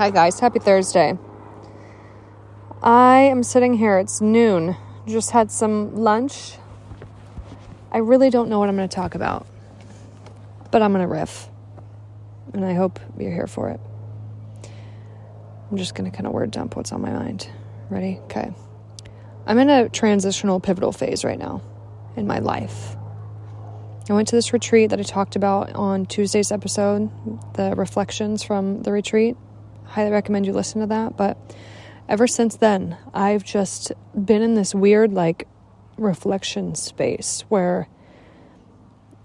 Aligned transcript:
Hi, 0.00 0.08
guys. 0.08 0.40
Happy 0.40 0.58
Thursday. 0.58 1.18
I 2.82 3.18
am 3.18 3.42
sitting 3.42 3.74
here. 3.74 3.98
It's 3.98 4.22
noon. 4.22 4.74
Just 5.06 5.32
had 5.32 5.50
some 5.50 5.94
lunch. 5.94 6.54
I 7.92 7.98
really 7.98 8.30
don't 8.30 8.48
know 8.48 8.58
what 8.58 8.70
I'm 8.70 8.76
going 8.76 8.88
to 8.88 8.96
talk 8.96 9.14
about, 9.14 9.46
but 10.70 10.80
I'm 10.80 10.94
going 10.94 11.06
to 11.06 11.06
riff. 11.06 11.50
And 12.54 12.64
I 12.64 12.72
hope 12.72 12.98
you're 13.18 13.30
here 13.30 13.46
for 13.46 13.68
it. 13.68 13.80
I'm 15.70 15.76
just 15.76 15.94
going 15.94 16.10
to 16.10 16.16
kind 16.16 16.26
of 16.26 16.32
word 16.32 16.50
dump 16.50 16.76
what's 16.76 16.92
on 16.92 17.02
my 17.02 17.12
mind. 17.12 17.50
Ready? 17.90 18.20
Okay. 18.22 18.54
I'm 19.44 19.58
in 19.58 19.68
a 19.68 19.90
transitional, 19.90 20.60
pivotal 20.60 20.92
phase 20.92 21.26
right 21.26 21.38
now 21.38 21.60
in 22.16 22.26
my 22.26 22.38
life. 22.38 22.96
I 24.08 24.14
went 24.14 24.28
to 24.28 24.34
this 24.34 24.54
retreat 24.54 24.88
that 24.88 24.98
I 24.98 25.02
talked 25.02 25.36
about 25.36 25.74
on 25.74 26.06
Tuesday's 26.06 26.50
episode, 26.50 27.10
the 27.52 27.74
reflections 27.76 28.42
from 28.42 28.80
the 28.82 28.92
retreat. 28.92 29.36
Highly 29.90 30.10
recommend 30.10 30.46
you 30.46 30.52
listen 30.52 30.80
to 30.80 30.86
that. 30.86 31.16
But 31.16 31.36
ever 32.08 32.26
since 32.26 32.56
then, 32.56 32.96
I've 33.12 33.44
just 33.44 33.92
been 34.14 34.40
in 34.40 34.54
this 34.54 34.74
weird, 34.74 35.12
like, 35.12 35.46
reflection 35.96 36.74
space 36.74 37.44
where 37.48 37.88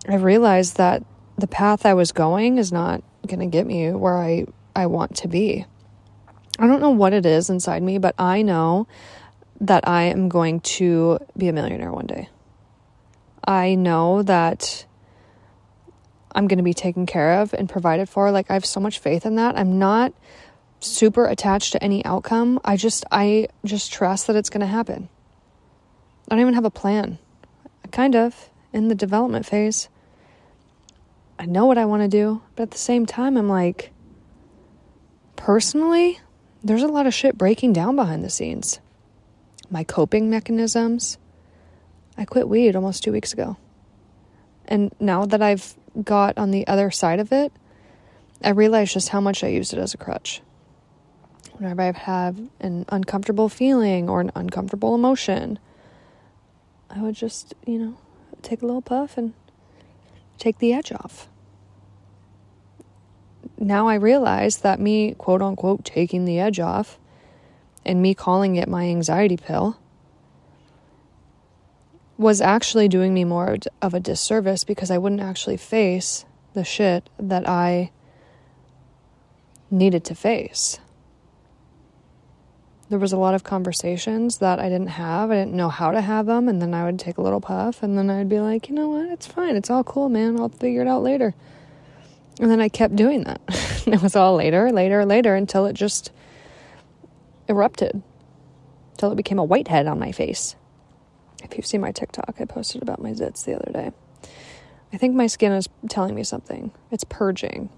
I 0.10 0.16
realized 0.16 0.78
that 0.78 1.04
the 1.38 1.48
path 1.48 1.86
I 1.86 1.94
was 1.94 2.12
going 2.12 2.58
is 2.58 2.72
not 2.72 3.04
going 3.28 3.40
to 3.40 3.46
get 3.46 3.66
me 3.66 3.92
where 3.92 4.18
I, 4.18 4.46
I 4.76 4.88
want 4.88 5.16
to 5.18 5.28
be. 5.28 5.66
I 6.58 6.68
don't 6.68 6.82
know 6.82 6.92
what 6.92 7.14
it 7.14 7.26
is 7.26 7.50
inside 7.50 7.84
me, 7.84 7.98
but 7.98 8.16
I 8.18 8.42
know 8.42 8.88
that 9.62 9.88
I 9.88 10.04
am 10.04 10.30
going 10.30 10.62
to 10.62 11.20
be 11.38 11.48
a 11.48 11.54
millionaire 11.54 11.92
one 11.92 12.08
day. 12.08 12.30
I 13.48 13.76
know 13.76 14.24
that 14.24 14.86
I'm 16.34 16.48
going 16.48 16.58
to 16.58 16.64
be 16.64 16.74
taken 16.74 17.06
care 17.06 17.40
of 17.42 17.54
and 17.54 17.70
provided 17.70 18.10
for. 18.10 18.32
Like, 18.32 18.50
I 18.50 18.54
have 18.54 18.66
so 18.66 18.80
much 18.80 19.00
faith 19.00 19.26
in 19.26 19.36
that. 19.36 19.58
I'm 19.58 19.80
not 19.80 20.14
super 20.86 21.26
attached 21.26 21.74
to 21.74 21.84
any 21.84 22.04
outcome. 22.06 22.60
I 22.64 22.78
just, 22.78 23.06
I 23.12 23.48
just 23.64 23.92
trust 23.92 24.28
that 24.28 24.36
it's 24.36 24.50
going 24.50 24.62
to 24.62 24.68
happen. 24.68 25.10
I 26.28 26.36
don't 26.36 26.42
even 26.42 26.54
have 26.54 26.66
a 26.66 26.72
plan. 26.72 27.20
Kind 27.92 28.16
of 28.16 28.50
in 28.74 28.88
the 28.88 28.96
development 28.96 29.46
phase. 29.46 29.90
I 31.38 31.46
know 31.46 31.66
what 31.66 31.78
I 31.78 31.86
want 31.86 32.04
to 32.04 32.08
do, 32.08 32.42
but 32.56 32.64
at 32.64 32.72
the 32.72 32.78
same 32.78 33.06
time, 33.06 33.38
I'm 33.38 33.50
like, 33.50 33.92
personally, 35.36 36.20
there's 36.64 36.84
a 36.84 36.88
lot 36.88 37.08
of 37.08 37.14
shit 37.14 37.38
breaking 37.38 37.74
down 37.74 37.96
behind 37.96 38.24
the 38.24 38.30
scenes. 38.30 38.80
My 39.70 39.84
coping 39.84 40.30
mechanisms, 40.30 41.18
I 42.18 42.26
quit 42.26 42.50
weed 42.50 42.76
almost 42.76 43.04
two 43.04 43.12
weeks 43.12 43.34
ago. 43.34 43.58
And 44.66 44.94
now 45.00 45.26
that 45.26 45.42
I've 45.42 45.76
got 46.04 46.38
on 46.38 46.52
the 46.52 46.68
other 46.68 46.92
side 46.92 47.20
of 47.20 47.32
it, 47.32 47.52
I 48.44 48.50
realize 48.50 48.94
just 48.94 49.10
how 49.10 49.22
much 49.22 49.44
I 49.44 49.48
used 49.48 49.74
it 49.74 49.80
as 49.80 49.94
a 49.94 49.98
crutch. 49.98 50.42
Whenever 51.58 51.82
I 51.84 51.92
have 51.92 52.38
an 52.60 52.86
uncomfortable 52.90 53.48
feeling 53.48 54.10
or 54.10 54.20
an 54.20 54.32
uncomfortable 54.36 54.94
emotion, 54.94 55.58
I 56.90 57.02
would 57.02 57.16
just, 57.16 57.54
you 57.66 57.80
know, 57.80 57.98
take 58.42 58.62
a 58.62 58.66
little 58.66 58.82
puff 58.82 59.18
and 59.18 59.34
take 60.38 60.60
the 60.60 60.74
edge 60.74 60.92
off. 60.92 61.30
Now 63.58 63.88
I 63.88 63.96
realize 63.96 64.58
that 64.58 64.80
me, 64.82 65.14
quote 65.14 65.42
unquote, 65.42 65.86
taking 65.86 66.26
the 66.26 66.40
edge 66.40 66.60
off 66.60 67.00
and 67.86 68.02
me 68.02 68.14
calling 68.14 68.56
it 68.56 68.68
my 68.68 68.86
anxiety 68.86 69.38
pill 69.38 69.78
was 72.18 72.42
actually 72.42 72.88
doing 72.88 73.14
me 73.14 73.24
more 73.24 73.58
of 73.82 73.94
a 73.94 74.00
disservice 74.00 74.64
because 74.64 74.90
I 74.90 74.98
wouldn't 74.98 75.22
actually 75.22 75.58
face 75.58 76.26
the 76.54 76.64
shit 76.64 77.10
that 77.20 77.48
I 77.48 77.92
needed 79.70 80.04
to 80.06 80.16
face. 80.16 80.80
There 82.90 83.00
was 83.00 83.14
a 83.14 83.18
lot 83.18 83.34
of 83.34 83.44
conversations 83.44 84.38
that 84.38 84.60
I 84.60 84.70
didn't 84.70 84.88
have. 84.88 85.32
I 85.32 85.36
didn't 85.36 85.54
know 85.54 85.70
how 85.70 85.92
to 85.92 86.02
have 86.02 86.28
them. 86.28 86.48
And 86.48 86.62
then 86.62 86.74
I 86.74 86.86
would 86.86 87.00
take 87.00 87.18
a 87.18 87.22
little 87.22 87.42
puff 87.42 87.82
and 87.82 87.98
then 87.98 88.10
I'd 88.10 88.30
be 88.30 88.40
like, 88.40 88.70
you 88.70 88.76
know 88.76 88.90
what? 88.90 89.10
It's 89.10 89.26
fine. 89.26 89.56
It's 89.56 89.70
all 89.70 89.84
cool, 89.84 90.08
man. 90.10 90.40
I'll 90.40 90.50
figure 90.50 90.82
it 90.82 90.88
out 90.88 91.02
later. 91.02 91.34
And 92.40 92.52
then 92.52 92.60
I 92.60 92.70
kept 92.70 92.96
doing 92.96 93.24
that. 93.24 93.42
it 93.88 94.02
was 94.02 94.16
all 94.16 94.36
later, 94.36 94.72
later, 94.72 95.06
later 95.06 95.36
until 95.36 95.66
it 95.66 95.74
just 95.74 96.12
erupted, 97.48 98.04
until 98.92 99.12
it 99.12 99.16
became 99.16 99.40
a 99.40 99.44
whitehead 99.44 99.88
on 99.88 100.00
my 100.00 100.12
face. 100.12 100.56
If 101.44 101.56
you've 101.56 101.66
seen 101.66 101.82
my 101.82 101.92
TikTok, 101.92 102.36
I 102.40 102.46
posted 102.46 102.82
about 102.82 103.02
my 103.02 103.12
zits 103.12 103.46
the 103.46 103.56
other 103.56 103.72
day. 103.72 103.92
I 104.92 104.98
think 104.98 105.16
my 105.16 105.28
skin 105.28 105.52
is 105.52 105.70
telling 105.90 106.16
me 106.16 106.24
something. 106.24 106.72
It's 106.92 107.04
purging. 107.04 107.70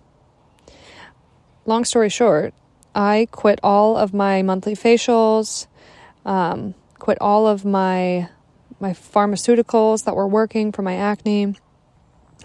Long 1.66 1.84
story 1.84 2.10
short, 2.10 2.54
I 2.98 3.28
quit 3.32 3.60
all 3.62 3.96
of 3.96 4.12
my 4.12 4.42
monthly 4.42 4.74
facials, 4.74 5.68
um, 6.26 6.74
quit 6.98 7.20
all 7.22 7.46
of 7.48 7.64
my 7.64 8.30
my 8.80 8.92
pharmaceuticals 8.92 10.06
that 10.06 10.16
were 10.16 10.28
working 10.28 10.72
for 10.72 10.82
my 10.82 10.96
acne. 10.96 11.56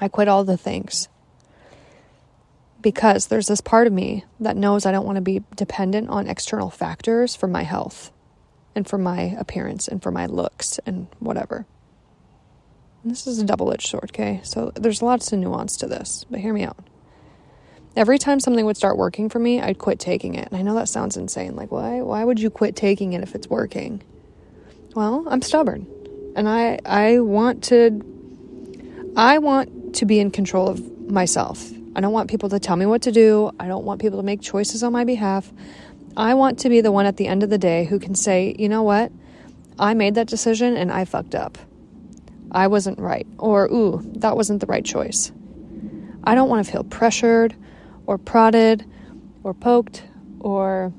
I 0.01 0.09
quit 0.09 0.29
all 0.29 0.45
the 0.45 0.57
things 0.59 1.09
because 2.83 3.29
there's 3.29 3.47
this 3.47 3.61
part 3.61 3.87
of 3.87 3.93
me 3.93 4.25
that 4.41 4.57
knows 4.57 4.85
I 4.85 4.93
don't 4.93 5.07
want 5.07 5.17
to 5.17 5.23
be 5.23 5.43
dependent 5.57 6.11
on 6.11 6.27
external 6.27 6.69
factors 6.69 7.35
for 7.35 7.47
my 7.47 7.63
health 7.63 8.11
and 8.75 8.87
for 8.87 8.99
my 8.99 9.35
appearance 9.39 9.89
and 9.89 10.03
for 10.03 10.11
my 10.11 10.27
looks 10.27 10.79
and 10.85 11.07
whatever. 11.19 11.67
And 13.03 13.11
this 13.11 13.27
is 13.27 13.39
a 13.39 13.45
double 13.45 13.73
edged 13.73 13.89
sword, 13.89 14.11
okay? 14.11 14.41
So 14.43 14.71
there's 14.75 15.03
lots 15.03 15.33
of 15.33 15.39
nuance 15.39 15.77
to 15.79 15.87
this, 15.87 16.25
but 16.31 16.41
hear 16.41 16.53
me 16.53 16.65
out. 16.65 16.79
Every 17.95 18.19
time 18.19 18.41
something 18.41 18.65
would 18.65 18.77
start 18.77 18.97
working 18.97 19.29
for 19.29 19.39
me, 19.39 19.61
I'd 19.61 19.79
quit 19.79 19.99
taking 19.99 20.35
it. 20.35 20.49
And 20.51 20.57
I 20.57 20.63
know 20.63 20.75
that 20.75 20.89
sounds 20.89 21.17
insane. 21.17 21.57
Like, 21.57 21.71
why 21.71 22.01
why 22.01 22.25
would 22.25 22.41
you 22.41 22.51
quit 22.51 22.75
taking 22.75 23.13
it 23.13 23.23
if 23.23 23.35
it's 23.35 23.49
working? 23.49 24.03
Well, 24.95 25.25
I'm 25.29 25.43
stubborn. 25.43 25.87
And 26.35 26.49
I 26.49 26.79
I 26.87 27.21
want 27.21 27.65
to 27.65 28.01
I 29.17 29.39
want 29.39 29.97
to 29.97 30.07
be 30.07 30.21
in 30.21 30.31
control 30.31 30.69
of 30.69 31.11
myself. 31.11 31.71
I 31.95 32.01
don't 32.01 32.13
want 32.13 32.31
people 32.31 32.49
to 32.49 32.59
tell 32.59 32.77
me 32.77 32.87
what 32.87 33.03
to 33.03 33.13
do. 33.13 33.51
I 33.61 33.69
don't 33.69 33.85
want 33.85 34.01
people 34.01 34.19
to 34.19 34.25
make 34.25 34.41
choices 34.41 34.83
on 34.83 34.93
my 34.93 35.05
behalf. 35.05 35.53
I 36.17 36.35
want 36.35 36.61
to 36.61 36.71
be 36.71 36.81
the 36.81 36.93
one 36.93 37.05
at 37.05 37.19
the 37.19 37.27
end 37.27 37.43
of 37.43 37.51
the 37.51 37.59
day 37.59 37.85
who 37.85 37.99
can 37.99 38.15
say, 38.15 38.55
you 38.59 38.69
know 38.69 38.83
what? 38.83 39.13
I 39.79 39.93
made 39.93 40.15
that 40.15 40.27
decision 40.27 40.77
and 40.77 40.91
I 40.91 41.05
fucked 41.05 41.35
up. 41.35 41.59
I 42.51 42.67
wasn't 42.67 42.99
right. 42.99 43.27
Or, 43.39 43.67
ooh, 43.67 44.03
that 44.17 44.37
wasn't 44.37 44.61
the 44.61 44.67
right 44.67 44.85
choice. 44.85 45.33
I 46.25 46.35
don't 46.35 46.49
want 46.49 46.65
to 46.65 46.71
feel 46.71 46.85
pressured 46.85 47.55
or 48.07 48.19
prodded 48.19 48.85
or 49.43 49.55
poked 49.55 50.05
or. 50.41 50.93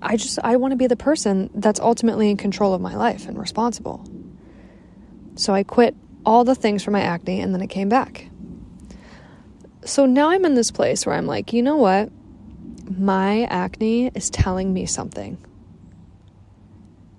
I 0.00 0.16
just, 0.16 0.38
I 0.42 0.56
want 0.56 0.72
to 0.72 0.76
be 0.76 0.86
the 0.86 0.96
person 0.96 1.50
that's 1.54 1.78
ultimately 1.78 2.30
in 2.30 2.38
control 2.38 2.72
of 2.72 2.80
my 2.80 2.96
life 2.96 3.28
and 3.28 3.38
responsible. 3.38 4.08
So 5.36 5.52
I 5.52 5.62
quit 5.62 5.94
all 6.24 6.42
the 6.44 6.54
things 6.54 6.82
for 6.82 6.90
my 6.90 7.02
acne 7.02 7.40
and 7.40 7.52
then 7.52 7.60
it 7.60 7.66
came 7.66 7.90
back. 7.90 8.30
So 9.84 10.06
now 10.06 10.30
I'm 10.30 10.46
in 10.46 10.54
this 10.54 10.70
place 10.70 11.04
where 11.04 11.14
I'm 11.14 11.26
like, 11.26 11.52
you 11.52 11.62
know 11.62 11.76
what? 11.76 12.10
my 12.90 13.44
acne 13.44 14.08
is 14.14 14.30
telling 14.30 14.72
me 14.72 14.86
something. 14.86 15.38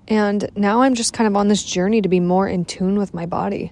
And 0.08 0.50
now 0.56 0.84
I'm 0.84 0.94
just 0.94 1.14
kind 1.14 1.28
of 1.28 1.36
on 1.36 1.48
this 1.48 1.64
journey 1.64 2.02
to 2.02 2.10
be 2.10 2.20
more 2.20 2.48
in 2.48 2.66
tune 2.66 2.98
with 2.98 3.14
my 3.14 3.26
body. 3.26 3.72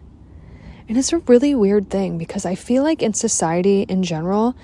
And 0.87 0.97
it's 0.97 1.13
a 1.13 1.19
really 1.19 1.55
weird 1.55 1.89
thing 1.89 2.17
because 2.17 2.45
I 2.45 2.55
feel 2.55 2.83
like 2.83 3.01
in 3.01 3.13
society 3.13 3.83
in 3.83 4.03
general, 4.03 4.55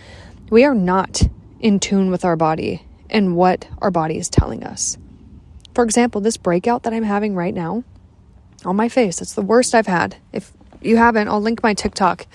we 0.50 0.66
are 0.66 0.76
not 0.76 1.22
in 1.60 1.80
tune 1.80 2.12
with 2.12 2.26
our 2.26 2.36
body 2.36 2.84
and 3.10 3.36
what 3.36 3.68
our 3.82 3.92
body 3.92 4.18
is 4.18 4.30
telling 4.30 4.64
us. 4.64 4.98
For 5.74 5.84
example, 5.84 6.22
this 6.22 6.38
breakout 6.38 6.84
that 6.84 6.94
I'm 6.94 7.04
having 7.04 7.36
right 7.36 7.54
now 7.54 7.84
on 8.66 8.76
my 8.76 8.90
face, 8.90 9.22
it's 9.22 9.34
the 9.34 9.42
worst 9.42 9.74
I've 9.74 9.88
had. 9.88 10.18
If 10.34 10.52
you 10.82 10.98
haven't, 10.98 11.28
I'll 11.28 11.42
link 11.42 11.64
my 11.64 11.74
TikTok 11.74 12.28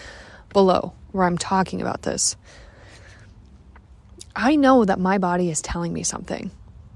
below 0.53 0.93
where 1.13 1.27
I'm 1.27 1.39
talking 1.39 1.81
about 1.81 2.03
this. 2.03 2.37
I 4.35 4.57
know 4.57 4.85
that 4.85 4.99
my 4.99 5.19
body 5.19 5.51
is 5.51 5.63
telling 5.63 5.93
me 5.93 6.03
something. 6.03 6.51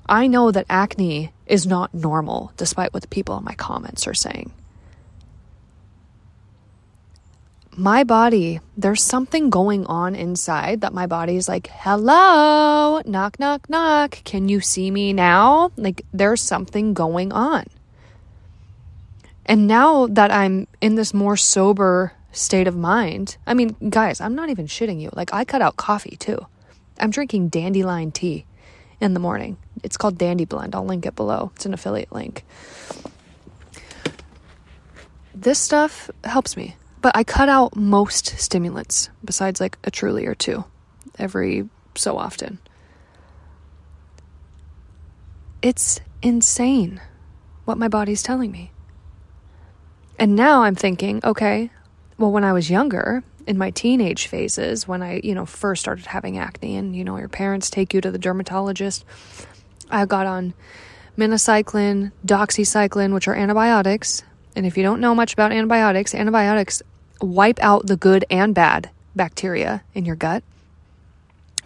I 0.09 0.27
know 0.27 0.51
that 0.51 0.67
acne 0.69 1.33
is 1.47 1.67
not 1.67 1.95
normal, 1.95 2.53
despite 2.57 2.93
what 2.93 3.03
the 3.03 3.09
people 3.09 3.37
in 3.37 3.45
my 3.45 3.55
comments 3.55 4.07
are 4.07 4.15
saying. 4.15 4.53
My 7.81 8.03
body, 8.03 8.59
there's 8.77 9.05
something 9.05 9.51
going 9.51 9.87
on 9.87 10.17
inside 10.17 10.81
that 10.81 10.93
my 10.93 11.07
body 11.07 11.37
is 11.37 11.49
like, 11.49 11.69
hello, 11.69 13.01
knock, 13.07 13.39
knock, 13.39 13.71
knock. 13.71 14.21
Can 14.25 14.49
you 14.49 14.61
see 14.61 14.91
me 14.91 15.13
now? 15.13 15.71
Like, 15.77 16.05
there's 16.13 16.43
something 16.43 16.93
going 16.93 17.33
on. 17.33 17.67
And 19.47 19.69
now 19.69 20.09
that 20.09 20.33
I'm 20.33 20.67
in 20.81 20.97
this 20.97 21.15
more 21.15 21.37
sober 21.37 22.15
state 22.33 22.67
of 22.67 22.77
mind, 22.77 23.37
I 23.47 23.55
mean, 23.55 23.77
guys, 23.89 24.21
I'm 24.21 24.35
not 24.35 24.51
even 24.51 24.67
shitting 24.67 25.01
you. 25.01 25.11
Like, 25.13 25.33
I 25.33 25.45
cut 25.45 25.63
out 25.63 25.77
coffee 25.77 26.17
too. 26.17 26.47
I'm 26.99 27.11
drinking 27.13 27.51
dandelion 27.51 28.11
tea 28.11 28.45
in 29.01 29.15
the 29.15 29.21
morning. 29.21 29.57
It's 29.85 29.97
called 29.97 30.19
Dandy 30.19 30.47
Blend. 30.47 30.75
I'll 30.75 30.85
link 30.85 31.07
it 31.07 31.15
below. 31.15 31.53
It's 31.55 31.65
an 31.65 31.75
affiliate 31.75 32.11
link. 32.11 32.45
This 35.33 35.61
stuff 35.61 36.11
helps 36.25 36.57
me, 36.57 36.75
but 37.01 37.17
I 37.17 37.25
cut 37.25 37.49
out 37.49 37.77
most 37.77 38.39
stimulants 38.39 39.11
besides 39.25 39.61
like 39.61 39.79
a 39.85 39.91
truly 39.91 40.27
or 40.27 40.35
two 40.35 40.65
every 41.19 41.69
so 41.95 42.17
often. 42.17 42.59
It's 45.61 46.01
insane 46.23 47.01
what 47.65 47.79
my 47.79 47.89
body's 47.89 48.23
telling 48.23 48.51
me. 48.51 48.73
And 50.19 50.35
now 50.35 50.63
I'm 50.63 50.75
thinking, 50.75 51.21
okay, 51.25 51.71
well, 52.17 52.33
when 52.33 52.45
I 52.45 52.53
was 52.53 52.71
younger, 52.71 53.23
in 53.47 53.57
my 53.57 53.71
teenage 53.71 54.27
phases, 54.27 54.87
when 54.87 55.03
I, 55.03 55.21
you 55.25 55.35
know, 55.35 55.47
first 55.47 55.81
started 55.81 56.07
having 56.07 56.39
acne 56.39 56.77
and, 56.77 56.95
you 56.95 57.03
know, 57.03 57.17
your 57.17 57.29
parents 57.29 57.71
take 57.71 57.95
you 57.95 58.01
to 58.01 58.11
the 58.11 58.19
dermatologist, 58.19 59.05
I 59.91 60.05
got 60.05 60.27
on 60.27 60.55
minocycline, 61.17 62.13
doxycycline, 62.27 63.15
which 63.15 63.27
are 63.27 63.35
antibiotics. 63.35 64.23
And 64.57 64.67
if 64.67 64.77
you 64.77 64.83
don't 64.83 65.01
know 65.01 65.15
much 65.15 65.33
about 65.33 65.53
antibiotics, 65.53 66.15
antibiotics 66.15 66.83
wipe 67.21 67.59
out 67.63 67.87
the 67.87 67.97
good 67.97 68.25
and 68.31 68.55
bad 68.55 68.91
bacteria 69.15 69.83
in 69.95 70.05
your 70.05 70.17
gut. 70.17 70.43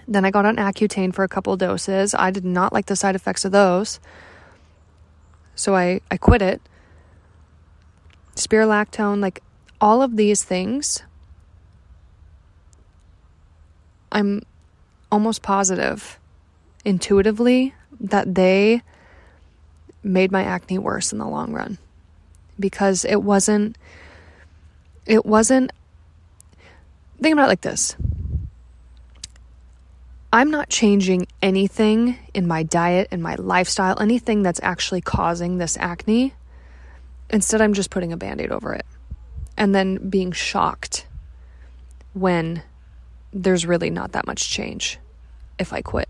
Then 0.09 0.25
I 0.25 0.31
got 0.31 0.45
on 0.45 0.57
Accutane 0.57 1.15
for 1.15 1.25
a 1.25 1.29
couple 1.29 1.57
doses. 1.57 2.15
I 2.15 2.31
did 2.31 2.45
not 2.45 2.73
like 2.73 2.87
the 2.87 2.97
side 2.97 3.15
effects 3.15 3.45
of 3.45 3.53
those. 3.53 4.01
So 5.55 5.77
I, 5.77 6.01
I 6.11 6.17
quit 6.17 6.43
it. 6.43 6.61
Spironolactone, 8.35 9.21
like 9.21 9.43
all 9.81 10.03
of 10.03 10.17
these 10.17 10.43
things, 10.43 11.03
I'm 14.11 14.43
almost 15.11 15.43
positive 15.43 16.19
intuitively 16.85 17.75
that 18.01 18.35
they 18.35 18.83
made 20.03 20.33
my 20.33 20.43
acne 20.43 20.79
worse 20.79 21.13
in 21.13 21.19
the 21.19 21.29
long 21.29 21.53
run 21.53 21.79
because 22.59 23.05
it 23.05 23.23
wasn't 23.23 23.77
it 25.07 25.25
wasn't 25.27 25.73
think 27.21 27.33
about 27.33 27.45
it 27.45 27.49
like 27.49 27.61
this 27.61 27.97
I'm 30.33 30.51
not 30.51 30.71
changing 30.71 31.27
anything 31.43 32.19
in 32.33 32.47
my 32.47 32.63
diet 32.63 33.09
and 33.11 33.23
my 33.23 33.35
lifestyle, 33.35 34.01
anything 34.01 34.43
that's 34.43 34.61
actually 34.63 35.03
causing 35.03 35.59
this 35.59 35.77
acne. 35.77 36.33
Instead, 37.29 37.61
I'm 37.61 37.75
just 37.75 37.91
putting 37.91 38.15
a 38.15 38.17
band 38.17 38.41
aid 38.41 38.51
over 38.51 38.73
it 38.73 38.87
and 39.59 39.75
then 39.75 40.09
being 40.09 40.33
shocked 40.33 41.07
when 42.15 42.63
there's 43.33 43.67
really 43.67 43.91
not 43.91 44.13
that 44.13 44.27
much 44.27 44.49
change 44.49 44.99
if 45.59 45.73
I 45.73 45.83
quit. 45.83 46.09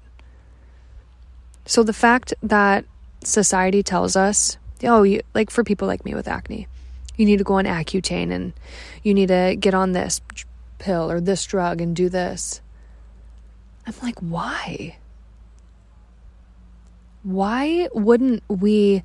So 1.64 1.82
the 1.82 1.92
fact 1.92 2.32
that 2.42 2.84
society 3.24 3.82
tells 3.82 4.14
us, 4.14 4.56
oh, 4.84 5.02
you, 5.02 5.22
like 5.34 5.50
for 5.50 5.64
people 5.64 5.88
like 5.88 6.04
me 6.04 6.14
with 6.14 6.28
acne, 6.28 6.66
you 7.16 7.26
need 7.26 7.38
to 7.38 7.44
go 7.44 7.54
on 7.54 7.64
Accutane 7.64 8.32
and 8.32 8.52
you 9.02 9.14
need 9.14 9.28
to 9.28 9.56
get 9.58 9.74
on 9.74 9.92
this 9.92 10.20
pill 10.78 11.10
or 11.10 11.20
this 11.20 11.44
drug 11.44 11.80
and 11.80 11.94
do 11.94 12.08
this. 12.08 12.60
I'm 13.86 13.94
like, 14.02 14.18
why? 14.20 14.96
Why 17.22 17.88
wouldn't 17.92 18.42
we 18.48 19.02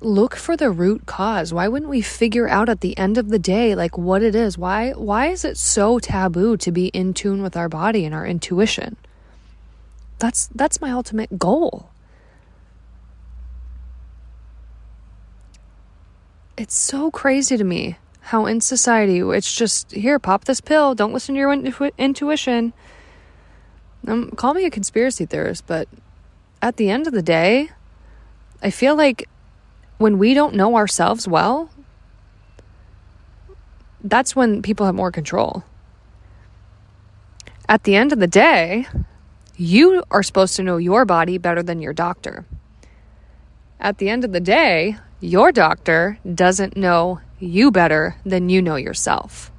look 0.00 0.36
for 0.36 0.56
the 0.56 0.70
root 0.70 1.06
cause? 1.06 1.52
Why 1.52 1.68
wouldn't 1.68 1.90
we 1.90 2.00
figure 2.00 2.48
out 2.48 2.68
at 2.68 2.80
the 2.80 2.96
end 2.98 3.18
of 3.18 3.28
the 3.28 3.38
day 3.38 3.74
like 3.74 3.96
what 3.96 4.22
it 4.22 4.34
is? 4.34 4.58
Why 4.58 4.90
why 4.92 5.28
is 5.28 5.44
it 5.44 5.56
so 5.56 5.98
taboo 5.98 6.56
to 6.58 6.72
be 6.72 6.86
in 6.88 7.14
tune 7.14 7.42
with 7.42 7.56
our 7.56 7.68
body 7.68 8.04
and 8.04 8.14
our 8.14 8.26
intuition? 8.26 8.96
That's 10.18 10.48
that's 10.54 10.80
my 10.80 10.90
ultimate 10.90 11.38
goal. 11.38 11.90
It's 16.56 16.76
so 16.76 17.10
crazy 17.10 17.56
to 17.56 17.64
me 17.64 17.96
how 18.20 18.46
in 18.46 18.60
society 18.60 19.18
it's 19.18 19.54
just 19.54 19.90
here 19.90 20.20
pop 20.20 20.44
this 20.44 20.60
pill, 20.60 20.94
don't 20.94 21.12
listen 21.12 21.34
to 21.34 21.38
your 21.40 21.52
intu- 21.52 21.90
intuition. 21.98 22.72
Um, 24.06 24.30
call 24.30 24.54
me 24.54 24.64
a 24.64 24.70
conspiracy 24.70 25.26
theorist, 25.26 25.66
but 25.66 25.88
at 26.62 26.76
the 26.76 26.90
end 26.90 27.08
of 27.08 27.12
the 27.12 27.22
day, 27.22 27.70
I 28.62 28.70
feel 28.70 28.94
like 28.96 29.28
when 29.98 30.16
we 30.18 30.32
don't 30.32 30.54
know 30.54 30.76
ourselves 30.76 31.26
well, 31.26 31.70
that's 34.02 34.36
when 34.36 34.62
people 34.62 34.86
have 34.86 34.94
more 34.94 35.10
control. 35.10 35.64
At 37.68 37.82
the 37.82 37.96
end 37.96 38.12
of 38.12 38.20
the 38.20 38.26
day, 38.28 38.86
you 39.56 40.04
are 40.10 40.22
supposed 40.22 40.54
to 40.56 40.62
know 40.62 40.76
your 40.76 41.04
body 41.04 41.36
better 41.36 41.62
than 41.62 41.82
your 41.82 41.92
doctor. 41.92 42.44
At 43.80 43.98
the 43.98 44.08
end 44.08 44.24
of 44.24 44.32
the 44.32 44.40
day, 44.40 44.98
your 45.20 45.52
doctor 45.52 46.18
doesn't 46.34 46.76
know 46.76 47.20
you 47.38 47.70
better 47.70 48.16
than 48.24 48.48
you 48.48 48.60
know 48.62 48.76
yourself. 48.76 49.50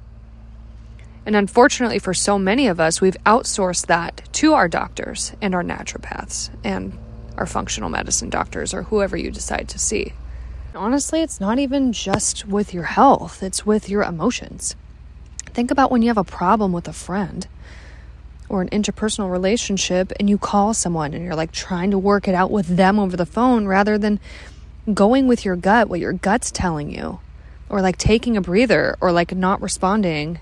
And 1.24 1.34
unfortunately, 1.34 1.98
for 1.98 2.14
so 2.14 2.38
many 2.38 2.68
of 2.68 2.78
us, 2.78 3.00
we've 3.00 3.16
outsourced 3.24 3.86
that 3.86 4.22
to 4.34 4.54
our 4.54 4.68
doctors 4.68 5.32
and 5.42 5.54
our 5.54 5.64
naturopaths 5.64 6.50
and 6.62 6.96
our 7.36 7.46
functional 7.46 7.90
medicine 7.90 8.30
doctors 8.30 8.72
or 8.72 8.84
whoever 8.84 9.16
you 9.16 9.30
decide 9.30 9.68
to 9.70 9.78
see. 9.78 10.12
Honestly, 10.74 11.22
it's 11.22 11.40
not 11.40 11.58
even 11.58 11.92
just 11.92 12.46
with 12.46 12.72
your 12.72 12.84
health, 12.84 13.42
it's 13.42 13.66
with 13.66 13.88
your 13.88 14.02
emotions. 14.02 14.76
Think 15.46 15.70
about 15.70 15.90
when 15.90 16.02
you 16.02 16.08
have 16.08 16.18
a 16.18 16.24
problem 16.24 16.72
with 16.72 16.86
a 16.86 16.92
friend 16.92 17.46
or 18.48 18.62
an 18.62 18.68
interpersonal 18.68 19.30
relationship 19.30 20.12
and 20.20 20.30
you 20.30 20.38
call 20.38 20.74
someone 20.74 21.14
and 21.14 21.24
you're 21.24 21.34
like 21.34 21.50
trying 21.50 21.90
to 21.90 21.98
work 21.98 22.28
it 22.28 22.34
out 22.34 22.50
with 22.50 22.76
them 22.76 22.98
over 22.98 23.16
the 23.16 23.26
phone 23.26 23.66
rather 23.66 23.98
than 23.98 24.20
going 24.92 25.26
with 25.26 25.44
your 25.44 25.56
gut, 25.56 25.88
what 25.88 26.00
your 26.00 26.12
gut's 26.12 26.50
telling 26.50 26.90
you, 26.90 27.20
or 27.68 27.82
like 27.82 27.96
taking 27.96 28.36
a 28.36 28.40
breather 28.40 28.96
or 29.00 29.12
like 29.12 29.34
not 29.34 29.60
responding 29.60 30.38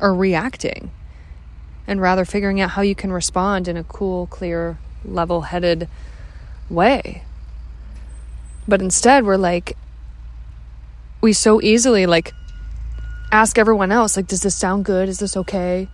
or 0.00 0.14
reacting, 0.14 0.90
and 1.86 2.00
rather 2.00 2.24
figuring 2.24 2.60
out 2.60 2.70
how 2.70 2.82
you 2.82 2.94
can 2.94 3.12
respond 3.12 3.68
in 3.68 3.76
a 3.76 3.84
cool, 3.84 4.26
clear, 4.26 4.78
level 5.04 5.42
headed 5.42 5.88
way. 6.68 7.22
But 8.68 8.80
instead, 8.80 9.24
we're 9.24 9.36
like, 9.36 9.76
we 11.20 11.32
so 11.32 11.60
easily 11.60 12.06
like 12.06 12.32
ask 13.32 13.58
everyone 13.58 13.92
else, 13.92 14.16
like, 14.16 14.26
does 14.26 14.42
this 14.42 14.54
sound 14.54 14.84
good? 14.84 15.08
Is 15.08 15.18
this 15.18 15.36
okay? 15.36 15.88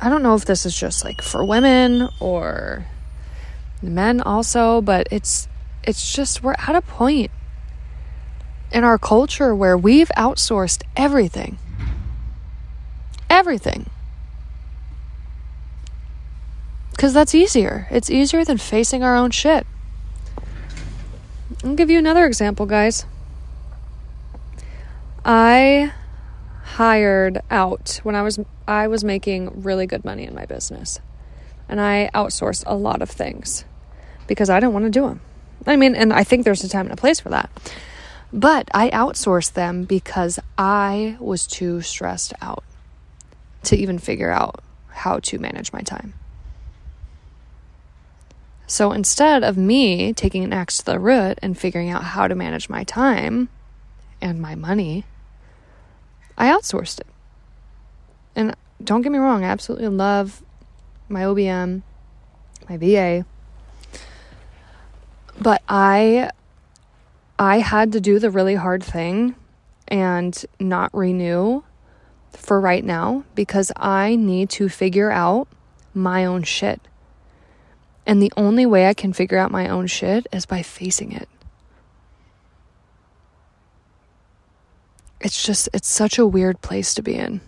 I 0.00 0.08
don't 0.08 0.22
know 0.22 0.34
if 0.34 0.44
this 0.44 0.64
is 0.64 0.78
just 0.78 1.04
like 1.04 1.20
for 1.22 1.44
women 1.44 2.08
or 2.20 2.86
men 3.82 4.20
also, 4.20 4.80
but 4.80 5.08
it's 5.10 5.48
it's 5.84 6.12
just 6.12 6.42
we're 6.42 6.54
at 6.58 6.74
a 6.74 6.82
point 6.82 7.30
in 8.72 8.84
our 8.84 8.98
culture 8.98 9.54
where 9.54 9.76
we've 9.76 10.10
outsourced 10.16 10.82
everything. 10.96 11.58
Everything. 13.30 13.88
Cuz 16.98 17.12
that's 17.12 17.34
easier. 17.34 17.86
It's 17.90 18.10
easier 18.10 18.44
than 18.44 18.58
facing 18.58 19.02
our 19.02 19.16
own 19.16 19.30
shit. 19.30 19.66
I'll 21.64 21.74
give 21.74 21.90
you 21.90 21.98
another 21.98 22.26
example, 22.26 22.66
guys. 22.66 23.06
I 25.24 25.92
hired 26.62 27.40
out 27.50 28.00
when 28.02 28.14
I 28.14 28.22
was 28.22 28.38
I 28.66 28.88
was 28.88 29.02
making 29.02 29.62
really 29.62 29.86
good 29.86 30.04
money 30.04 30.24
in 30.24 30.34
my 30.34 30.44
business. 30.44 31.00
And 31.68 31.80
I 31.80 32.10
outsourced 32.14 32.64
a 32.66 32.74
lot 32.74 33.02
of 33.02 33.10
things 33.10 33.64
because 34.28 34.48
I 34.48 34.60
didn't 34.60 34.74
want 34.74 34.84
to 34.84 34.90
do 34.90 35.08
them. 35.08 35.20
I 35.66 35.74
mean, 35.74 35.96
and 35.96 36.12
I 36.12 36.22
think 36.22 36.44
there's 36.44 36.62
a 36.62 36.68
time 36.68 36.86
and 36.86 36.92
a 36.92 36.96
place 36.96 37.18
for 37.18 37.30
that. 37.30 37.50
But 38.32 38.68
I 38.72 38.90
outsourced 38.90 39.54
them 39.54 39.84
because 39.84 40.38
I 40.56 41.16
was 41.18 41.46
too 41.46 41.80
stressed 41.80 42.32
out 42.40 42.62
to 43.64 43.76
even 43.76 43.98
figure 43.98 44.30
out 44.30 44.62
how 44.88 45.18
to 45.20 45.38
manage 45.38 45.72
my 45.72 45.80
time. 45.80 46.14
So 48.66 48.92
instead 48.92 49.42
of 49.42 49.56
me 49.56 50.12
taking 50.12 50.44
an 50.44 50.52
axe 50.52 50.78
to 50.78 50.84
the 50.84 50.98
root 50.98 51.38
and 51.40 51.56
figuring 51.56 51.88
out 51.88 52.04
how 52.04 52.28
to 52.28 52.34
manage 52.34 52.68
my 52.68 52.84
time 52.84 53.48
and 54.20 54.40
my 54.40 54.54
money, 54.54 55.04
I 56.36 56.48
outsourced 56.48 57.00
it. 57.00 57.06
And 58.36 58.54
don't 58.84 59.00
get 59.00 59.10
me 59.10 59.18
wrong, 59.18 59.42
I 59.42 59.48
absolutely 59.48 59.88
love 59.88 60.42
my 61.08 61.22
OBM, 61.22 61.82
my 62.68 62.76
VA. 62.76 63.24
But 65.40 65.62
I 65.68 66.30
I 67.38 67.58
had 67.58 67.92
to 67.92 68.00
do 68.00 68.18
the 68.18 68.30
really 68.30 68.56
hard 68.56 68.82
thing 68.82 69.36
and 69.86 70.44
not 70.58 70.92
renew 70.92 71.62
for 72.32 72.60
right 72.60 72.84
now 72.84 73.24
because 73.34 73.72
I 73.76 74.16
need 74.16 74.50
to 74.50 74.68
figure 74.68 75.10
out 75.10 75.48
my 75.94 76.24
own 76.24 76.42
shit. 76.42 76.80
And 78.06 78.22
the 78.22 78.32
only 78.36 78.66
way 78.66 78.88
I 78.88 78.94
can 78.94 79.12
figure 79.12 79.38
out 79.38 79.50
my 79.50 79.68
own 79.68 79.86
shit 79.86 80.26
is 80.32 80.46
by 80.46 80.62
facing 80.62 81.12
it. 81.12 81.28
it's 85.20 85.44
just 85.44 85.68
it's 85.72 85.88
such 85.88 86.18
a 86.18 86.26
weird 86.26 86.60
place 86.60 86.94
to 86.94 87.02
be 87.02 87.14
in. 87.14 87.40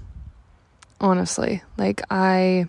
Honestly, 1.00 1.62
like 1.78 2.02
I 2.10 2.66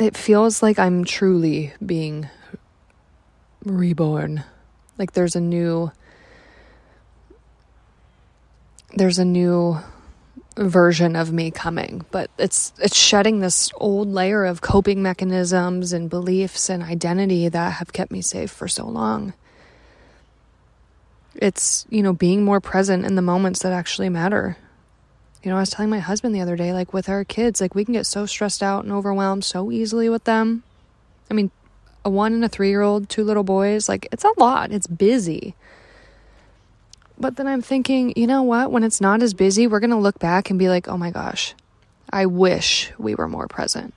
it, 0.00 0.16
feels 0.16 0.62
like 0.62 0.78
I'm 0.78 1.04
truly 1.04 1.72
being 1.84 2.28
reborn. 3.64 4.44
Like 4.98 5.12
there's 5.12 5.36
a 5.36 5.40
new 5.40 5.92
there's 8.94 9.18
a 9.18 9.24
new 9.24 9.78
version 10.56 11.14
of 11.16 11.32
me 11.32 11.50
coming, 11.50 12.04
but 12.10 12.30
it's 12.38 12.72
it's 12.78 12.96
shedding 12.96 13.40
this 13.40 13.70
old 13.76 14.08
layer 14.08 14.44
of 14.44 14.60
coping 14.60 15.02
mechanisms 15.02 15.92
and 15.92 16.10
beliefs 16.10 16.68
and 16.68 16.82
identity 16.82 17.48
that 17.48 17.74
have 17.74 17.92
kept 17.92 18.10
me 18.10 18.20
safe 18.20 18.50
for 18.50 18.68
so 18.68 18.86
long. 18.86 19.32
It's, 21.34 21.86
you 21.88 22.02
know, 22.02 22.12
being 22.12 22.44
more 22.44 22.60
present 22.60 23.06
in 23.06 23.14
the 23.14 23.22
moments 23.22 23.62
that 23.62 23.72
actually 23.72 24.08
matter. 24.08 24.56
You 25.42 25.50
know, 25.50 25.56
I 25.56 25.60
was 25.60 25.70
telling 25.70 25.90
my 25.90 26.00
husband 26.00 26.34
the 26.34 26.40
other 26.40 26.56
day 26.56 26.72
like 26.72 26.92
with 26.92 27.08
our 27.08 27.24
kids, 27.24 27.60
like 27.60 27.74
we 27.74 27.84
can 27.84 27.94
get 27.94 28.06
so 28.06 28.26
stressed 28.26 28.62
out 28.62 28.84
and 28.84 28.92
overwhelmed 28.92 29.44
so 29.44 29.70
easily 29.70 30.08
with 30.08 30.24
them. 30.24 30.62
I 31.30 31.34
mean, 31.34 31.50
a 32.04 32.10
1 32.10 32.34
and 32.34 32.44
a 32.44 32.48
3-year-old, 32.48 33.08
two 33.08 33.24
little 33.24 33.44
boys, 33.44 33.88
like 33.88 34.06
it's 34.12 34.24
a 34.24 34.32
lot. 34.36 34.70
It's 34.70 34.86
busy. 34.86 35.54
But 37.18 37.36
then 37.36 37.46
I'm 37.46 37.62
thinking, 37.62 38.12
you 38.16 38.26
know 38.26 38.42
what? 38.42 38.70
When 38.70 38.82
it's 38.84 39.00
not 39.00 39.22
as 39.22 39.34
busy, 39.34 39.66
we're 39.66 39.80
going 39.80 39.90
to 39.90 39.96
look 39.96 40.18
back 40.18 40.50
and 40.50 40.58
be 40.58 40.68
like, 40.68 40.88
oh 40.88 40.96
my 40.96 41.10
gosh, 41.10 41.54
I 42.10 42.26
wish 42.26 42.90
we 42.98 43.14
were 43.14 43.28
more 43.28 43.46
present. 43.46 43.94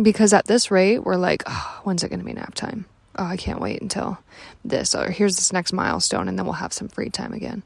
Because 0.00 0.32
at 0.32 0.46
this 0.46 0.70
rate, 0.70 1.00
we're 1.00 1.16
like, 1.16 1.42
oh, 1.46 1.80
when's 1.82 2.02
it 2.02 2.08
going 2.08 2.20
to 2.20 2.24
be 2.24 2.32
nap 2.32 2.54
time? 2.54 2.86
Oh, 3.16 3.24
I 3.24 3.36
can't 3.36 3.60
wait 3.60 3.82
until 3.82 4.18
this, 4.64 4.94
or 4.94 5.10
here's 5.10 5.36
this 5.36 5.52
next 5.52 5.72
milestone, 5.72 6.28
and 6.28 6.38
then 6.38 6.46
we'll 6.46 6.54
have 6.54 6.72
some 6.72 6.88
free 6.88 7.10
time 7.10 7.32
again. 7.32 7.62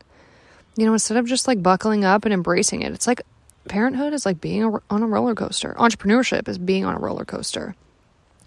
You 0.77 0.87
know, 0.87 0.93
instead 0.93 1.17
of 1.17 1.27
just 1.27 1.47
like 1.47 1.63
buckling 1.63 2.05
up 2.05 2.25
and 2.25 2.35
embracing 2.35 2.83
it, 2.83 2.93
it's 2.93 3.07
like 3.07 3.23
parenthood 3.69 4.13
is 4.13 4.27
like 4.27 4.41
being 4.41 4.79
on 4.91 5.03
a 5.03 5.07
roller 5.07 5.35
coaster. 5.35 5.75
Entrepreneurship 5.79 6.49
is 6.49 6.59
being 6.59 6.85
on 6.85 6.95
a 6.95 6.99
roller 6.99 7.25
coaster 7.25 7.75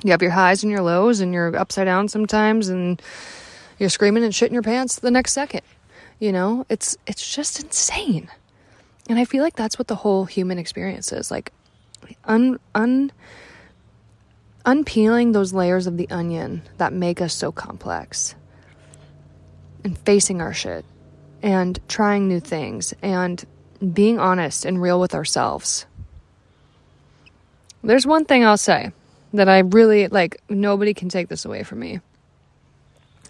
you 0.04 0.12
have 0.12 0.22
your 0.22 0.32
highs 0.32 0.64
and 0.64 0.72
your 0.72 0.82
lows 0.82 1.20
and 1.20 1.34
you're 1.34 1.56
upside 1.56 1.86
down 1.86 2.08
sometimes 2.08 2.70
and 2.70 3.02
you're 3.78 3.90
screaming 3.90 4.24
and 4.24 4.34
shitting 4.34 4.54
your 4.54 4.62
pants 4.62 5.00
the 5.00 5.12
next 5.12 5.34
second 5.34 5.62
you 6.20 6.32
know 6.32 6.66
it's 6.70 6.98
it's 7.08 7.36
just 7.36 7.62
insane 7.62 8.30
and 9.10 9.20
i 9.20 9.26
feel 9.26 9.44
like 9.44 9.56
that's 9.56 9.78
what 9.78 9.88
the 9.88 9.96
whole 9.96 10.26
human 10.26 10.58
experience 10.58 11.12
is 11.12 11.32
like 11.32 11.52
un 12.26 12.60
un 12.76 13.12
unpeeling 14.70 15.32
those 15.32 15.54
layers 15.54 15.88
of 15.88 15.98
the 15.98 16.10
onion 16.10 16.62
that 16.78 16.94
make 16.94 17.22
us 17.22 17.34
so 17.34 17.52
complex 17.52 18.36
and 19.84 19.98
facing 20.00 20.42
our 20.42 20.54
shit 20.54 20.86
and 21.42 21.80
trying 21.88 22.28
new 22.28 22.40
things 22.40 22.94
and 23.02 23.46
being 23.94 24.20
honest 24.20 24.66
and 24.66 24.82
real 24.82 25.00
with 25.00 25.16
ourselves 25.16 25.86
there's 27.84 28.06
one 28.06 28.26
thing 28.26 28.44
i'll 28.44 28.58
say 28.58 28.92
that 29.34 29.50
I 29.50 29.60
really 29.60 30.08
like. 30.08 30.42
Nobody 30.50 30.94
can 30.94 31.10
take 31.10 31.28
this 31.28 31.46
away 31.46 31.64
from 31.64 31.80
me. 31.80 32.00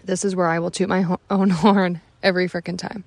This 0.03 0.24
is 0.24 0.36
where 0.36 0.48
I 0.48 0.60
will 0.60 0.72
toot 0.72 0.89
my 0.89 1.01
ho- 1.01 1.19
own 1.29 1.50
horn 1.63 2.01
every 2.24 2.48
freaking 2.48 2.77
time. 2.77 3.03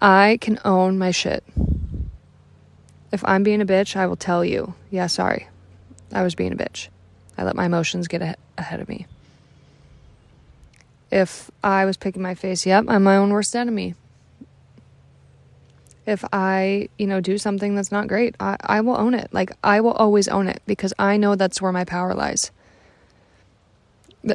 I 0.00 0.38
can 0.40 0.58
own 0.64 0.98
my 0.98 1.10
shit. 1.10 1.44
If 3.12 3.24
I'm 3.24 3.42
being 3.42 3.60
a 3.60 3.66
bitch, 3.66 3.96
I 3.96 4.06
will 4.06 4.16
tell 4.16 4.44
you, 4.44 4.74
yeah, 4.90 5.06
sorry. 5.06 5.48
I 6.14 6.22
was 6.22 6.34
being 6.34 6.52
a 6.52 6.56
bitch. 6.56 6.88
I 7.36 7.44
let 7.44 7.56
my 7.56 7.66
emotions 7.66 8.08
get 8.08 8.22
a- 8.22 8.36
ahead 8.56 8.80
of 8.80 8.88
me. 8.88 9.06
If 11.10 11.50
I 11.62 11.84
was 11.84 11.96
picking 11.96 12.22
my 12.22 12.34
face, 12.34 12.64
yep, 12.66 12.84
I'm 12.88 13.02
my 13.02 13.16
own 13.16 13.30
worst 13.30 13.54
enemy 13.54 13.94
if 16.06 16.24
I, 16.32 16.88
you 16.98 17.06
know, 17.06 17.20
do 17.20 17.38
something 17.38 17.74
that's 17.74 17.90
not 17.90 18.08
great, 18.08 18.34
I, 18.38 18.56
I 18.60 18.80
will 18.82 18.96
own 18.96 19.14
it. 19.14 19.28
Like, 19.32 19.52
I 19.62 19.80
will 19.80 19.92
always 19.92 20.28
own 20.28 20.48
it 20.48 20.62
because 20.66 20.92
I 20.98 21.16
know 21.16 21.34
that's 21.34 21.62
where 21.62 21.72
my 21.72 21.84
power 21.84 22.14
lies. 22.14 22.50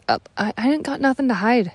Uh, 0.07 0.19
I, 0.38 0.53
I 0.57 0.63
didn't 0.69 0.83
got 0.83 1.01
nothing 1.01 1.27
to 1.27 1.36
hide. 1.36 1.74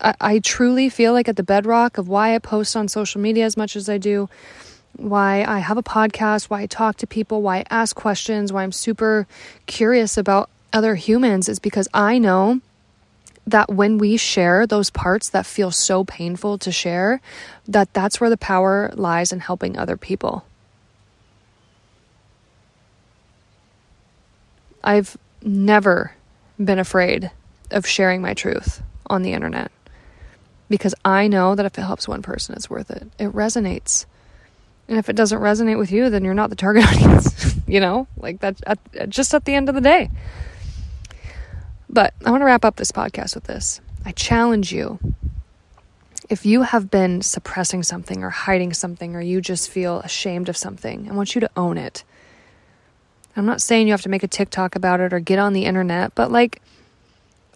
I, 0.00 0.14
I 0.20 0.38
truly 0.38 0.88
feel 0.88 1.12
like 1.12 1.28
at 1.28 1.36
the 1.36 1.42
bedrock 1.42 1.98
of 1.98 2.08
why 2.08 2.34
I 2.34 2.38
post 2.38 2.76
on 2.76 2.88
social 2.88 3.20
media 3.20 3.44
as 3.44 3.56
much 3.56 3.74
as 3.74 3.88
I 3.88 3.98
do, 3.98 4.28
why 5.02 5.44
I 5.44 5.58
have 5.58 5.76
a 5.76 5.82
podcast, 5.82 6.44
why 6.44 6.62
I 6.62 6.66
talk 6.66 6.96
to 6.98 7.06
people, 7.06 7.42
why 7.42 7.58
I 7.58 7.64
ask 7.70 7.94
questions, 7.96 8.52
why 8.52 8.62
I'm 8.62 8.72
super 8.72 9.26
curious 9.66 10.16
about 10.16 10.48
other 10.72 10.94
humans 10.94 11.48
is 11.48 11.58
because 11.58 11.88
I 11.92 12.18
know 12.18 12.60
that 13.46 13.68
when 13.68 13.98
we 13.98 14.16
share 14.16 14.66
those 14.66 14.90
parts 14.90 15.28
that 15.30 15.46
feel 15.46 15.70
so 15.70 16.04
painful 16.04 16.58
to 16.58 16.70
share, 16.70 17.20
that 17.66 17.92
that's 17.92 18.20
where 18.20 18.30
the 18.30 18.36
power 18.36 18.90
lies 18.94 19.32
in 19.32 19.40
helping 19.40 19.76
other 19.76 19.96
people. 19.96 20.44
I've 24.84 25.16
never 25.42 26.14
been 26.62 26.78
afraid 26.78 27.30
of 27.70 27.86
sharing 27.86 28.20
my 28.20 28.34
truth 28.34 28.82
on 29.06 29.22
the 29.22 29.32
internet 29.32 29.70
because 30.68 30.94
I 31.04 31.28
know 31.28 31.54
that 31.54 31.66
if 31.66 31.78
it 31.78 31.82
helps 31.82 32.08
one 32.08 32.22
person, 32.22 32.54
it's 32.54 32.70
worth 32.70 32.90
it. 32.90 33.08
It 33.18 33.32
resonates. 33.32 34.06
And 34.88 34.98
if 34.98 35.08
it 35.08 35.16
doesn't 35.16 35.38
resonate 35.38 35.78
with 35.78 35.90
you, 35.90 36.10
then 36.10 36.24
you're 36.24 36.34
not 36.34 36.50
the 36.50 36.56
target 36.56 36.84
audience, 36.88 37.56
you 37.66 37.80
know? 37.80 38.06
Like 38.16 38.40
that 38.40 38.60
at, 38.66 39.08
just 39.08 39.34
at 39.34 39.44
the 39.44 39.54
end 39.54 39.68
of 39.68 39.74
the 39.74 39.80
day. 39.80 40.10
But 41.88 42.14
I 42.24 42.30
want 42.30 42.40
to 42.40 42.46
wrap 42.46 42.64
up 42.64 42.76
this 42.76 42.92
podcast 42.92 43.34
with 43.34 43.44
this. 43.44 43.80
I 44.04 44.12
challenge 44.12 44.72
you 44.72 44.98
if 46.32 46.46
you 46.46 46.62
have 46.62 46.90
been 46.90 47.20
suppressing 47.20 47.82
something 47.82 48.24
or 48.24 48.30
hiding 48.30 48.72
something 48.72 49.14
or 49.14 49.20
you 49.20 49.42
just 49.42 49.68
feel 49.70 50.00
ashamed 50.00 50.48
of 50.48 50.56
something, 50.56 51.10
I 51.10 51.14
want 51.14 51.34
you 51.34 51.42
to 51.42 51.50
own 51.56 51.76
it. 51.76 52.04
I'm 53.36 53.44
not 53.44 53.60
saying 53.60 53.86
you 53.86 53.92
have 53.92 54.02
to 54.02 54.08
make 54.08 54.22
a 54.22 54.28
TikTok 54.28 54.74
about 54.74 55.00
it 55.00 55.12
or 55.12 55.20
get 55.20 55.38
on 55.38 55.52
the 55.52 55.66
internet, 55.66 56.14
but 56.14 56.32
like, 56.32 56.62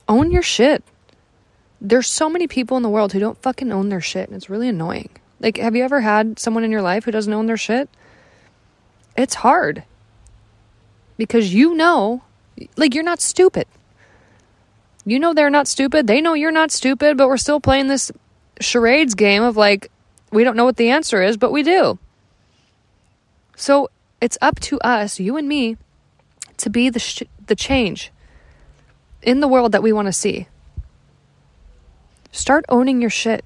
own 0.09 0.31
your 0.31 0.43
shit. 0.43 0.85
There's 1.81 2.07
so 2.07 2.29
many 2.29 2.47
people 2.47 2.77
in 2.77 2.83
the 2.83 2.91
world 2.91 3.15
who 3.15 3.19
don't 3.19 3.41
fucking 3.41 3.73
own 3.73 3.89
their 3.89 4.01
shit, 4.03 4.29
and 4.29 4.37
it's 4.37 4.51
really 4.51 4.69
annoying. 4.69 5.09
Like, 5.41 5.59
have 5.59 5.77
you 5.77 5.85
ever 5.85 6.01
had 6.01 6.39
someone 6.39 6.65
in 6.65 6.71
your 6.71 6.83
life 6.83 7.05
who 7.05 7.11
doesn't 7.11 7.33
own 7.33 7.47
their 7.47 7.57
shit? 7.57 7.89
It's 9.17 9.35
hard 9.35 9.85
because 11.17 11.53
you 11.53 11.75
know, 11.75 12.23
like, 12.77 12.95
you're 12.95 13.05
not 13.05 13.21
stupid. 13.21 13.67
You 15.05 15.19
know 15.19 15.35
they're 15.35 15.51
not 15.51 15.69
stupid. 15.69 16.07
They 16.07 16.21
know 16.21 16.35
you're 16.35 16.51
not 16.51 16.73
stupid, 16.73 17.17
but 17.17 17.29
we're 17.29 17.37
still 17.37 17.61
playing 17.61 17.87
this 17.87 18.11
charades 18.61 19.15
game 19.15 19.43
of 19.43 19.57
like, 19.57 19.91
we 20.33 20.43
don't 20.43 20.57
know 20.57 20.65
what 20.65 20.77
the 20.77 20.91
answer 20.91 21.23
is, 21.23 21.37
but 21.37 21.53
we 21.53 21.63
do. 21.63 21.99
So 23.57 23.89
it's 24.21 24.37
up 24.43 24.59
to 24.61 24.81
us, 24.81 25.21
you 25.21 25.37
and 25.37 25.49
me, 25.49 25.77
to 26.57 26.71
be 26.71 26.91
the, 26.91 26.99
sh- 26.99 27.23
the 27.47 27.55
change 27.55 28.11
in 29.23 29.41
the 29.41 29.49
world 29.49 29.73
that 29.73 29.83
we 29.83 29.93
want 29.93 30.07
to 30.07 30.13
see. 30.13 30.49
Start 32.33 32.65
owning 32.69 33.01
your 33.01 33.11
shit. 33.11 33.45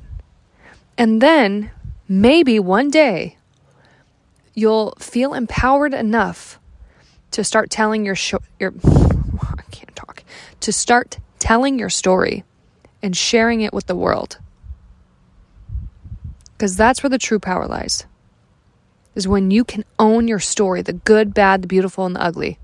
And 0.96 1.20
then 1.20 1.70
maybe 2.10 2.58
one 2.58 2.90
day 2.90 3.36
you'll 4.52 4.92
feel 4.98 5.32
empowered 5.32 5.94
enough 5.94 6.58
to 7.30 7.44
start 7.44 7.70
telling 7.70 8.04
your 8.04 8.16
sh- 8.16 8.34
your 8.58 8.74
I 8.84 9.62
can't 9.70 9.94
talk. 9.94 10.24
To 10.60 10.72
start 10.72 11.18
telling 11.38 11.78
your 11.78 11.88
story 11.88 12.42
and 13.00 13.16
sharing 13.16 13.60
it 13.60 13.72
with 13.72 13.86
the 13.86 13.94
world. 13.94 14.38
Because 16.52 16.76
that's 16.76 17.02
where 17.02 17.10
the 17.10 17.16
true 17.16 17.38
power 17.38 17.66
lies. 17.66 18.04
Is 19.14 19.28
when 19.28 19.50
you 19.50 19.64
can 19.64 19.84
own 19.98 20.28
your 20.28 20.40
story 20.40 20.82
the 20.82 20.92
good, 20.92 21.32
bad, 21.32 21.62
the 21.62 21.68
beautiful, 21.68 22.06
and 22.06 22.16
the 22.16 22.22
ugly. 22.22 22.58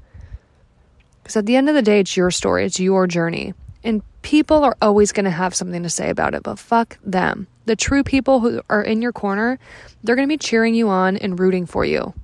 Because 1.22 1.36
at 1.36 1.46
the 1.46 1.56
end 1.56 1.68
of 1.68 1.74
the 1.74 1.82
day, 1.82 2.00
it's 2.00 2.16
your 2.16 2.30
story, 2.30 2.66
it's 2.66 2.80
your 2.80 3.06
journey. 3.06 3.54
And 3.84 4.02
people 4.22 4.64
are 4.64 4.76
always 4.82 5.12
going 5.12 5.24
to 5.24 5.30
have 5.30 5.54
something 5.54 5.84
to 5.84 5.90
say 5.90 6.10
about 6.10 6.34
it, 6.34 6.42
but 6.42 6.58
fuck 6.58 6.98
them. 7.04 7.46
The 7.66 7.76
true 7.76 8.02
people 8.02 8.40
who 8.40 8.62
are 8.70 8.82
in 8.82 9.02
your 9.02 9.12
corner, 9.12 9.58
they're 10.02 10.16
going 10.16 10.28
to 10.28 10.32
be 10.32 10.38
cheering 10.38 10.74
you 10.74 10.88
on 10.88 11.16
and 11.16 11.38
rooting 11.38 11.66
for 11.66 11.84
you. 11.84 12.14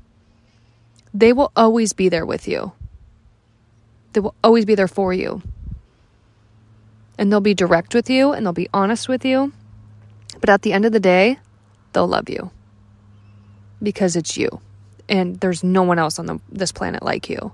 They 1.12 1.32
will 1.32 1.52
always 1.54 1.92
be 1.92 2.08
there 2.08 2.24
with 2.24 2.48
you, 2.48 2.72
they 4.12 4.20
will 4.20 4.34
always 4.42 4.64
be 4.64 4.74
there 4.74 4.88
for 4.88 5.12
you 5.12 5.42
and 7.18 7.30
they'll 7.30 7.40
be 7.40 7.54
direct 7.54 7.94
with 7.94 8.10
you 8.10 8.32
and 8.32 8.44
they'll 8.44 8.52
be 8.52 8.68
honest 8.74 9.08
with 9.08 9.24
you. 9.24 9.52
But 10.40 10.50
at 10.50 10.62
the 10.62 10.72
end 10.72 10.84
of 10.84 10.92
the 10.92 11.00
day, 11.00 11.38
they'll 11.92 12.08
love 12.08 12.28
you 12.28 12.50
because 13.82 14.16
it's 14.16 14.36
you. 14.36 14.60
And 15.08 15.38
there's 15.40 15.62
no 15.62 15.82
one 15.82 15.98
else 15.98 16.18
on 16.18 16.26
the, 16.26 16.40
this 16.50 16.72
planet 16.72 17.02
like 17.02 17.28
you. 17.28 17.52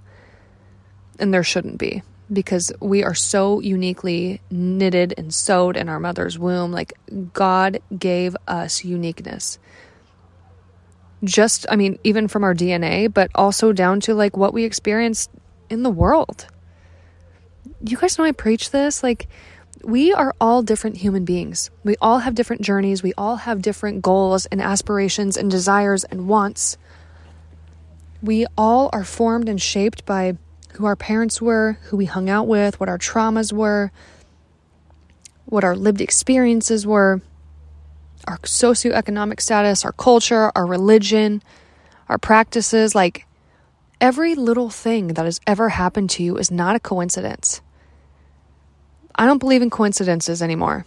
And 1.18 1.34
there 1.34 1.42
shouldn't 1.42 1.78
be 1.78 2.02
because 2.32 2.72
we 2.80 3.04
are 3.04 3.14
so 3.14 3.60
uniquely 3.60 4.40
knitted 4.50 5.14
and 5.16 5.32
sewed 5.32 5.76
in 5.76 5.88
our 5.88 6.00
mother's 6.00 6.38
womb. 6.38 6.72
Like 6.72 6.92
God 7.32 7.80
gave 7.96 8.36
us 8.46 8.84
uniqueness. 8.84 9.58
Just, 11.24 11.66
I 11.68 11.76
mean, 11.76 11.98
even 12.04 12.28
from 12.28 12.44
our 12.44 12.54
DNA, 12.54 13.12
but 13.12 13.30
also 13.34 13.72
down 13.72 14.00
to 14.00 14.14
like 14.14 14.36
what 14.36 14.54
we 14.54 14.64
experience 14.64 15.28
in 15.68 15.82
the 15.82 15.90
world 15.90 16.46
you 17.84 17.96
guys 17.96 18.18
know 18.18 18.24
I 18.24 18.32
preach 18.32 18.70
this? 18.70 19.02
Like, 19.02 19.28
we 19.82 20.12
are 20.12 20.34
all 20.40 20.62
different 20.62 20.96
human 20.96 21.24
beings. 21.24 21.70
We 21.84 21.96
all 22.00 22.18
have 22.18 22.34
different 22.34 22.62
journeys. 22.62 23.02
We 23.02 23.12
all 23.16 23.36
have 23.36 23.62
different 23.62 24.02
goals 24.02 24.46
and 24.46 24.60
aspirations 24.60 25.36
and 25.36 25.50
desires 25.50 26.04
and 26.04 26.28
wants. 26.28 26.76
We 28.22 28.46
all 28.56 28.90
are 28.92 29.04
formed 29.04 29.48
and 29.48 29.62
shaped 29.62 30.04
by 30.04 30.36
who 30.74 30.86
our 30.86 30.96
parents 30.96 31.40
were, 31.42 31.78
who 31.84 31.96
we 31.96 32.04
hung 32.06 32.28
out 32.30 32.46
with, 32.46 32.78
what 32.80 32.88
our 32.88 32.98
traumas 32.98 33.52
were. 33.52 33.90
what 35.44 35.64
our 35.64 35.74
lived 35.74 36.00
experiences 36.00 36.86
were, 36.86 37.22
our 38.26 38.38
socioeconomic 38.38 39.40
status, 39.40 39.84
our 39.84 39.92
culture, 39.92 40.52
our 40.54 40.66
religion, 40.66 41.42
our 42.08 42.18
practices. 42.18 42.94
Like 42.94 43.26
every 44.00 44.34
little 44.34 44.68
thing 44.70 45.08
that 45.08 45.24
has 45.24 45.40
ever 45.46 45.70
happened 45.70 46.10
to 46.10 46.22
you 46.22 46.36
is 46.36 46.50
not 46.50 46.76
a 46.76 46.80
coincidence. 46.80 47.62
I 49.14 49.26
don't 49.26 49.38
believe 49.38 49.62
in 49.62 49.70
coincidences 49.70 50.42
anymore 50.42 50.84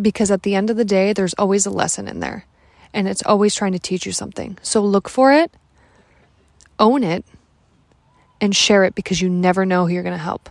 because 0.00 0.30
at 0.30 0.42
the 0.42 0.54
end 0.54 0.70
of 0.70 0.76
the 0.76 0.84
day, 0.84 1.12
there's 1.12 1.34
always 1.34 1.66
a 1.66 1.70
lesson 1.70 2.08
in 2.08 2.20
there 2.20 2.46
and 2.94 3.06
it's 3.06 3.22
always 3.24 3.54
trying 3.54 3.72
to 3.72 3.78
teach 3.78 4.06
you 4.06 4.12
something. 4.12 4.58
So 4.62 4.80
look 4.82 5.08
for 5.08 5.32
it, 5.32 5.52
own 6.78 7.04
it, 7.04 7.24
and 8.40 8.54
share 8.54 8.84
it 8.84 8.94
because 8.94 9.20
you 9.20 9.28
never 9.28 9.66
know 9.66 9.86
who 9.86 9.94
you're 9.94 10.02
going 10.02 10.16
to 10.16 10.18
help. 10.18 10.48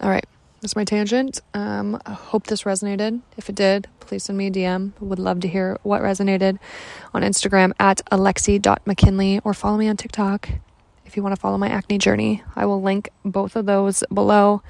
All 0.00 0.10
right, 0.10 0.26
that's 0.60 0.74
my 0.74 0.84
tangent. 0.84 1.40
Um, 1.54 2.00
I 2.06 2.12
hope 2.12 2.46
this 2.46 2.62
resonated. 2.62 3.20
If 3.36 3.48
it 3.48 3.54
did, 3.54 3.88
please 4.00 4.24
send 4.24 4.38
me 4.38 4.48
a 4.48 4.50
DM. 4.50 4.92
Would 5.00 5.18
love 5.18 5.40
to 5.40 5.48
hear 5.48 5.78
what 5.82 6.02
resonated 6.02 6.58
on 7.14 7.22
Instagram 7.22 7.72
at 7.78 8.02
alexi.mckinley 8.10 9.40
or 9.44 9.54
follow 9.54 9.76
me 9.76 9.88
on 9.88 9.96
TikTok 9.96 10.48
if 11.06 11.16
you 11.16 11.22
want 11.22 11.34
to 11.34 11.40
follow 11.40 11.58
my 11.58 11.68
acne 11.68 11.98
journey. 11.98 12.42
I 12.56 12.66
will 12.66 12.82
link 12.82 13.10
both 13.24 13.54
of 13.54 13.66
those 13.66 14.02
below 14.12 14.62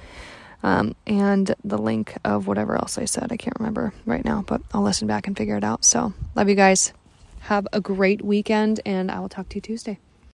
um, 0.63 0.95
and 1.07 1.55
the 1.65 1.79
link 1.79 2.17
of 2.25 2.47
whatever 2.47 2.75
else 2.75 2.99
I 2.99 3.05
said. 3.05 3.33
I 3.33 3.37
can't 3.37 3.59
remember 3.59 3.93
right 4.07 4.25
now, 4.25 4.45
but 4.47 4.63
I'll 4.73 4.83
listen 4.83 5.07
back 5.07 5.27
and 5.27 5.37
figure 5.37 5.57
it 5.57 5.65
out. 5.65 5.85
So, 5.85 6.15
love 6.35 6.49
you 6.49 6.55
guys. 6.55 6.93
Have 7.41 7.67
a 7.73 7.81
great 7.81 8.23
weekend, 8.23 8.81
and 8.87 9.11
I 9.11 9.19
will 9.19 9.29
talk 9.29 9.49
to 9.51 9.57
you 9.57 9.61
Tuesday. 9.61 9.99